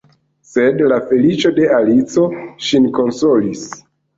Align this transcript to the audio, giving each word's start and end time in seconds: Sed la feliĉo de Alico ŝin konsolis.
Sed 0.51 0.81
la 0.91 0.97
feliĉo 1.11 1.51
de 1.59 1.67
Alico 1.81 2.27
ŝin 2.71 2.89
konsolis. 2.99 3.71